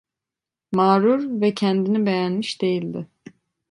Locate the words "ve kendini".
1.41-2.05